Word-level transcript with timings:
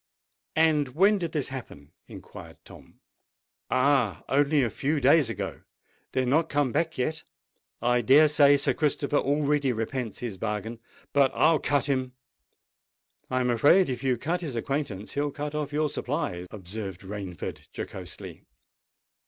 "And 0.55 0.95
when 0.95 1.19
did 1.19 1.31
this 1.31 1.49
happen?" 1.49 1.91
inquired 2.07 2.57
Tom. 2.65 3.01
"Oh! 3.69 4.23
only 4.27 4.63
a 4.63 4.71
few 4.71 4.99
days 4.99 5.29
ago. 5.29 5.61
They 6.13 6.23
are 6.23 6.25
not 6.25 6.49
come 6.49 6.71
back 6.71 6.97
yet. 6.97 7.21
I 7.83 8.01
dare 8.01 8.27
say 8.27 8.57
Sir 8.57 8.73
Christopher 8.73 9.17
already 9.19 9.71
repents 9.71 10.17
his 10.17 10.37
bargain. 10.39 10.79
But 11.13 11.29
I'll 11.35 11.59
cut 11.59 11.85
him!" 11.85 12.13
"I'm 13.29 13.51
afraid 13.51 13.89
if 13.89 14.03
you 14.03 14.17
cut 14.17 14.41
his 14.41 14.55
acquaintance, 14.55 15.11
he'll 15.11 15.29
cut 15.29 15.53
off 15.53 15.71
your 15.71 15.87
supplies," 15.87 16.47
observed 16.49 17.01
Rainford 17.01 17.67
jocosely. 17.71 18.41